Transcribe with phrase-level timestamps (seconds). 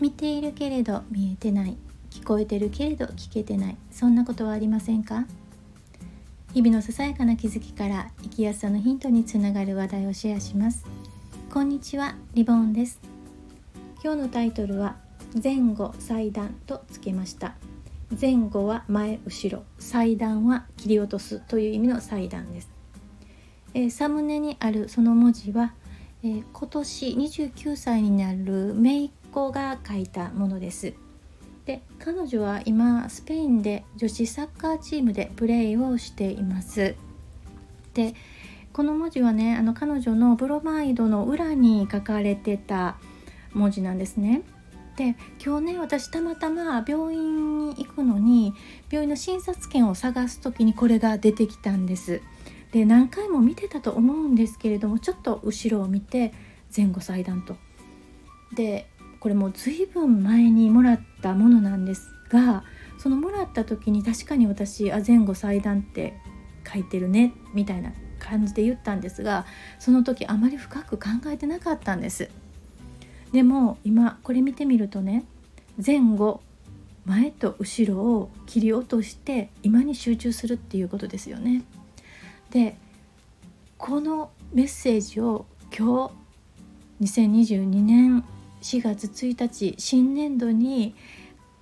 [0.00, 1.76] 見ているけれど見えてない
[2.10, 5.26] 聞こえてるけれど聞けてないそんなことはありませんか？
[6.54, 10.84] 日々のささやかな気づきから生きやすさのヒントにつながる話題をシェアします。
[11.52, 12.98] こんにちはリボンです。
[14.02, 14.96] 今日のタイトルは
[15.40, 17.54] 前後祭壇とつけました。
[18.20, 19.64] 前後は前後ろ。
[19.78, 22.70] 祭壇は切り落とすという意味の祭壇です、
[23.74, 25.74] えー、サムネにあるその文字は、
[26.24, 30.94] えー、今年29歳になる姪っ子が書いたものです。
[31.66, 36.96] で彼女は今スペインで女子サッカーチームでプレーをしています。
[37.94, 38.14] で
[38.72, 42.96] この文字はねあの彼女のブロマイドの裏に書かれてた
[43.52, 44.42] 文字なんですね。
[44.96, 48.52] で今日ね私たまたま病院に行くのに
[48.90, 52.20] 病院の診察券を探す時にこれが出てきたんです。
[52.72, 56.32] で何回も見てたと思うんですけれどもちょっと後ろを見て
[56.74, 57.56] 前後祭壇と。
[58.54, 58.89] で
[59.20, 62.64] これもう随分前にもらったものなんですが
[62.98, 66.14] そのもらった時に確かに私あ前後祭壇って
[66.70, 69.46] 書いてるねみたいな感じで言ったんですが
[69.78, 72.30] その時あまり深く考えてなかったんです。
[73.32, 75.24] でも今これ見てみるとね
[75.84, 76.42] 前後
[77.04, 81.62] 前と後ろを切り落として今に集中するっていうことですよね。
[82.50, 82.76] で
[83.78, 85.46] このメッセージを
[85.76, 86.10] 今
[87.00, 88.24] 日2022年
[88.62, 90.94] 4月1日新年度に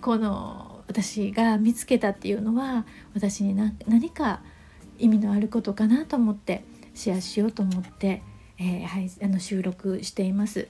[0.00, 2.84] この私が見つけたっていうのは
[3.14, 3.54] 私に
[3.86, 4.40] 何か
[4.98, 8.22] 意味のあることかなと思ってシェアしようと思って、
[8.58, 10.68] えー、はい、あの収録しています。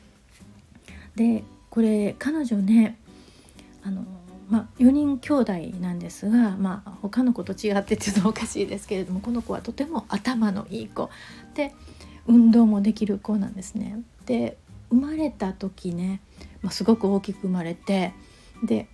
[1.16, 2.98] でこれ彼女ね
[3.82, 4.04] あの、
[4.48, 11.10] まあ、4人兄弟なんですが、まあ、他の子と違ってっていうのはおかしいですけれどもこの子はとても頭のいい子
[11.54, 11.74] で
[12.26, 14.00] 運動もできる子なんですね。
[14.26, 14.56] で
[14.92, 16.20] 生まれた時ね、
[16.60, 18.12] まあ、すごく大きく生まれて
[18.62, 18.86] で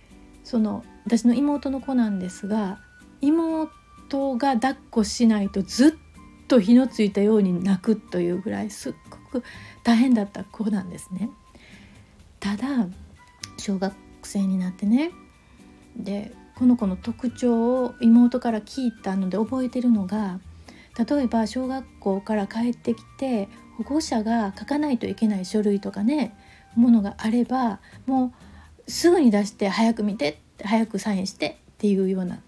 [0.43, 2.79] その私の妹の子なんですが
[3.21, 3.69] 妹
[4.37, 5.91] が抱っこしないとずっ
[6.47, 9.43] と火のついたように泣くというぐらいすっごく
[9.83, 11.29] 大変だった子なんですね。
[12.39, 12.87] ただ
[13.57, 13.93] 小学
[14.23, 15.11] 生になってね
[15.97, 20.39] でこの子の特徴を妹から聞いたので覚えてるのが
[20.97, 23.47] 例えば小学校から帰ってきて
[23.79, 26.35] 保護者が書かないといけない書類とかね
[26.75, 28.33] ものがあればも
[28.87, 32.39] うすぐに出して早く見て早くサインしてっていうような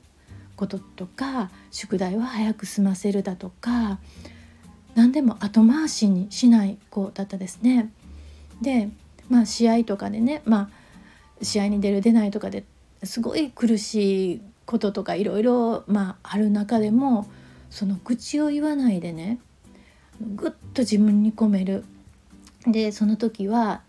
[0.58, 4.00] こととか宿題は早く済ませるだとか
[4.94, 7.92] 何でも後回しにしない子だったですね。
[8.62, 8.90] で
[9.30, 10.70] まあ試合とかでねま
[11.40, 12.66] あ試合に出る出ないとかで
[13.04, 17.26] すごい苦しいこととかいろいろあある中でも
[17.70, 19.40] その愚痴を言わないでね
[20.36, 21.84] ぐっと自分に込める。
[22.68, 23.82] でその時は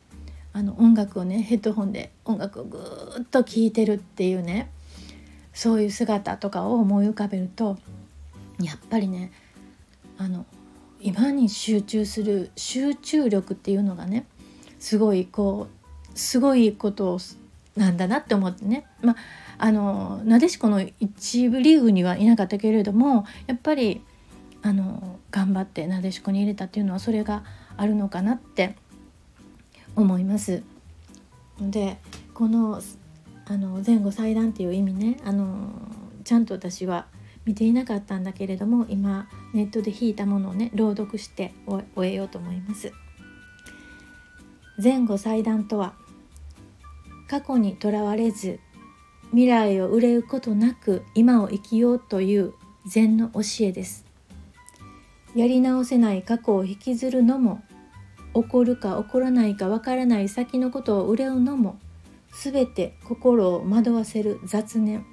[0.52, 4.70] あの音楽をねヘッドホンで音楽をぐーっと聴いてるっていうね
[5.52, 7.78] そういう姿とかを思い浮かべると
[8.60, 9.32] やっぱりね
[10.18, 10.46] あの
[11.00, 14.26] 今に集中する集中力っていうのがね
[14.78, 17.18] すごいこうすごいこと
[17.76, 18.86] なんだなって思ってね。
[19.02, 19.16] まあ
[19.58, 24.02] あのなでしこの一部リーグにはいなかったけれどもやっぱり
[24.62, 27.44] あの頑張ってなでしこに入れたっていうのはそれが
[27.76, 28.76] あるのかなって
[29.96, 30.62] 思います。
[31.60, 31.98] で
[32.34, 32.80] この
[33.46, 35.70] あの前後祭壇っていう意味ねあの
[36.24, 37.06] ちゃんと私は
[37.44, 42.92] 見ていなかったんだけれども今ネットで引いたものをね朗読して終えようと思います。
[44.82, 45.94] 前後祭壇とは
[47.28, 48.60] 過去にとらわれず
[49.30, 52.54] 未来を憂うことなく今を生きようという
[52.86, 54.01] 禅の教えです
[55.34, 57.62] やり直せない過去を引きずるのも
[58.34, 61.78] 起こるか起こらないかわからない先のことを憂うのも
[62.32, 65.04] すべて心を惑わせる雑念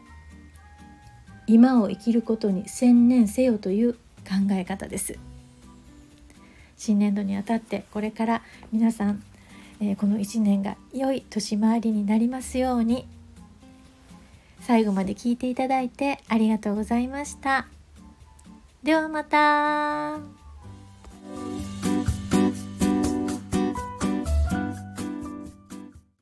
[1.47, 4.00] 今を生きることに専念せよという考
[4.52, 5.18] え方です
[6.78, 8.41] 新年度にあたってこれから
[8.72, 9.23] 皆さん、
[9.82, 13.05] えー、この1年が良い年回りになりますように
[14.61, 17.78] 最後まで聞いていただいてありがとうございました。
[18.81, 20.39] ではまた。